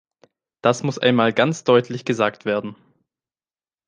Das 0.63 0.81
muss 0.81 0.97
einmal 0.97 1.31
ganz 1.31 1.63
deutlich 1.63 2.05
gesagt 2.05 2.43
werden! 2.45 2.75